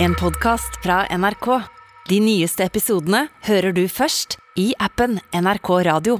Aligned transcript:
En 0.00 0.14
podcast 0.14 0.78
fra 0.82 1.00
NRK. 1.18 1.46
De 2.08 2.18
nyeste 2.22 2.62
episodene 2.66 3.24
hører 3.48 3.74
du 3.74 3.82
først 3.90 4.36
i 4.58 4.70
appen 4.78 5.18
NRK 5.34 5.70
Radio. 5.88 6.18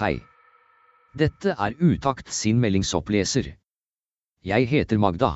Hei. 0.00 0.18
Dette 1.14 1.54
er 1.54 1.76
Utakt 1.80 2.32
sin 2.34 2.60
meldingsoppleser. 2.60 3.52
Jeg 4.44 4.68
heter 4.68 5.00
Magda. 5.00 5.30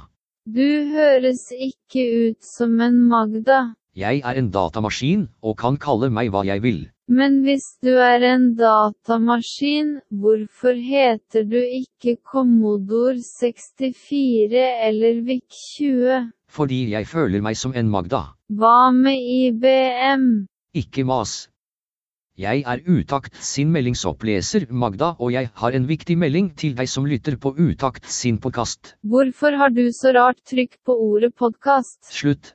Du 0.44 0.68
høres 0.92 1.46
ikke 1.54 2.04
ut 2.28 2.44
som 2.44 2.76
en 2.84 3.00
Magda. 3.08 3.74
Jeg 3.98 4.20
er 4.20 4.38
en 4.38 4.52
datamaskin 4.54 5.28
og 5.42 5.56
kan 5.58 5.78
kalle 5.80 6.10
meg 6.12 6.28
hva 6.34 6.44
jeg 6.46 6.62
vil. 6.62 6.80
Men 7.08 7.40
hvis 7.46 7.70
du 7.82 7.94
er 7.96 8.20
en 8.34 8.50
datamaskin, 8.58 9.94
hvorfor 10.12 10.76
heter 10.76 11.46
du 11.48 11.56
ikke 11.56 12.18
Commodore 12.20 13.16
64 13.24 14.66
eller 14.90 15.22
VIC-20? 15.24 16.34
Fordi 16.48 16.80
jeg 16.90 17.06
føler 17.06 17.42
meg 17.44 17.56
som 17.60 17.74
en 17.76 17.90
Magda. 17.92 18.22
Hva 18.48 18.90
med 18.94 19.20
IBM? 19.20 20.26
Ikke 20.74 21.04
mas. 21.04 21.48
Jeg 22.38 22.62
er 22.70 22.80
Utakt 22.86 23.34
sin 23.42 23.72
meldingsoppleser, 23.74 24.68
Magda, 24.70 25.16
og 25.18 25.32
jeg 25.34 25.50
har 25.58 25.74
en 25.74 25.88
viktig 25.88 26.14
melding 26.18 26.52
til 26.56 26.76
deg 26.78 26.86
som 26.88 27.08
lytter 27.10 27.34
på 27.36 27.50
Utakt 27.58 28.06
sin 28.06 28.38
podkast. 28.38 28.94
Hvorfor 29.02 29.56
har 29.58 29.74
du 29.74 29.88
så 29.92 30.12
rart 30.14 30.38
trykk 30.46 30.78
på 30.86 30.94
ordet 30.94 31.32
podkast? 31.34 31.98
Slutt. 32.14 32.52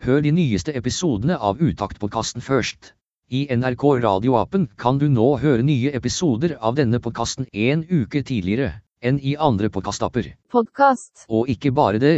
Hør 0.00 0.22
de 0.24 0.32
nyeste 0.32 0.72
episodene 0.78 1.36
av 1.36 1.60
Utakt-podkasten 1.60 2.40
først. 2.40 2.94
I 3.28 3.44
NRK 3.52 3.84
radioappen 4.00 4.64
kan 4.80 4.96
du 4.96 5.10
nå 5.12 5.34
høre 5.42 5.60
nye 5.66 5.92
episoder 5.92 6.56
av 6.64 6.78
denne 6.80 6.96
podkasten 7.04 7.50
en 7.52 7.84
uke 7.84 8.22
tidligere 8.24 8.78
enn 9.04 9.20
i 9.20 9.36
andre 9.36 9.68
podkastapper. 9.68 10.32
Podkast, 10.50 11.26
Og 11.28 11.50
ikke 11.52 11.74
bare 11.76 12.00
det. 12.00 12.16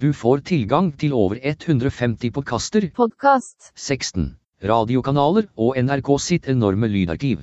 Du 0.00 0.12
får 0.16 0.40
tilgang 0.48 0.86
til 0.96 1.12
over 1.12 1.36
150 1.36 2.30
podkaster, 2.32 2.86
Podcast. 2.96 3.66
16 3.76 4.30
radiokanaler 4.64 5.50
og 5.60 5.76
NRK 5.76 6.08
sitt 6.24 6.46
enorme 6.48 6.88
lydarkiv. 6.88 7.42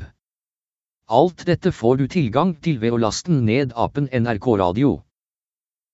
Alt 1.05 1.43
dette 1.45 1.69
får 1.71 1.99
du 1.99 2.07
tilgang 2.09 2.55
til 2.65 2.79
ved 2.81 2.95
å 2.95 3.01
laste 3.03 3.29
ned 3.29 3.75
appen 3.75 4.07
NRK 4.09 4.47
Radio. 4.63 4.95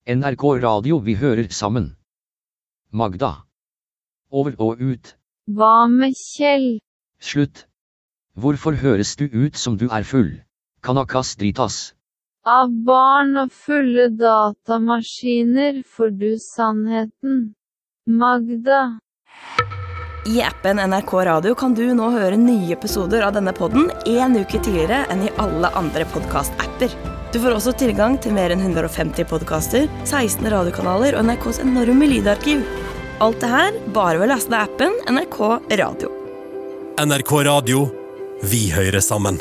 NRK 0.08 0.44
Radio 0.64 1.02
vi 1.04 1.18
hører 1.20 1.52
sammen. 1.52 1.90
Magda. 2.90 3.44
Over 4.32 4.56
og 4.56 4.80
ut. 4.80 5.12
Hva 5.44 5.84
med 5.92 6.16
Kjell? 6.16 6.78
Slutt. 7.20 7.66
Hvorfor 8.40 8.80
høres 8.80 9.16
du 9.20 9.28
ut 9.28 9.60
som 9.60 9.76
du 9.76 9.90
er 9.92 10.08
full? 10.14 10.32
Kanakas 10.80 11.36
dritas. 11.36 11.92
Av 12.44 12.68
barn 12.68 13.38
og 13.40 13.52
fulle 13.56 14.10
datamaskiner 14.20 15.78
får 15.88 16.10
du 16.20 16.34
sannheten. 16.36 17.38
Magda. 18.04 18.98
I 20.28 20.42
appen 20.44 20.76
NRK 20.76 21.14
Radio 21.24 21.54
kan 21.56 21.72
du 21.72 21.86
nå 21.96 22.10
høre 22.12 22.36
nye 22.36 22.74
episoder 22.76 23.24
av 23.24 23.32
denne 23.38 23.54
podden 23.56 23.88
en 24.04 24.36
uke 24.36 24.60
tidligere 24.60 25.06
enn 25.12 25.24
i 25.24 25.32
alle 25.40 25.70
andre 25.72 26.04
podkast-apper. 26.12 26.92
Du 27.32 27.40
får 27.40 27.56
også 27.56 27.74
tilgang 27.80 28.18
til 28.20 28.36
mer 28.36 28.52
enn 28.52 28.60
150 28.60 29.24
podkaster, 29.32 29.88
16 30.04 30.44
radiokanaler 30.52 31.16
og 31.16 31.24
NRKs 31.24 31.62
enorme 31.64 32.10
lydarkiv. 32.12 32.60
Alt 33.24 33.40
det 33.40 33.52
her 33.54 33.80
bare 33.96 34.20
ved 34.20 34.28
å 34.28 34.34
laste 34.34 34.52
ned 34.52 34.68
appen 34.68 35.00
NRK 35.16 35.40
Radio. 35.80 36.12
NRK 37.00 37.34
Radio. 37.48 37.88
Vi 38.44 38.66
hører 38.76 39.00
sammen. 39.00 39.40